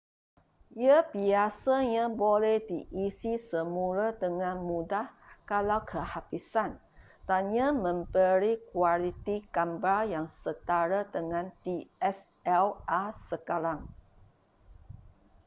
[0.85, 5.07] ia biasanya boleh diisi semula dengan mudah
[5.51, 6.71] kalau kehabisan
[7.29, 13.79] dan ia memberi kualiti gambar yang setara dengan dslr sekarang